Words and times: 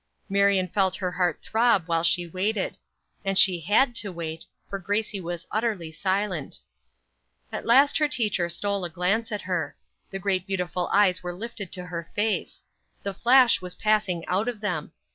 Marion 0.29 0.67
felt 0.67 0.95
her 0.95 1.11
heart 1.11 1.43
throb 1.43 1.85
while 1.87 2.01
she 2.03 2.25
waited. 2.25 2.79
And 3.23 3.37
she 3.37 3.59
had 3.59 3.93
to 3.97 4.11
wait, 4.11 4.47
for 4.67 4.79
Gracie 4.79 5.21
was 5.21 5.45
utterly 5.51 5.91
silent. 5.91 6.59
At 7.51 7.67
last 7.67 7.99
her 7.99 8.07
teacher 8.07 8.49
stole 8.49 8.83
a 8.83 8.89
glance 8.89 9.31
at 9.31 9.41
her. 9.43 9.77
The 10.09 10.17
great 10.17 10.47
beautiful 10.47 10.89
eyes 10.91 11.21
were 11.21 11.33
lifted 11.35 11.71
to 11.73 11.85
her 11.85 12.09
face. 12.15 12.63
The 13.03 13.13
flash 13.13 13.61
was 13.61 13.75
passing 13.75 14.25
out 14.25 14.47
of 14.47 14.59
them. 14.59 14.91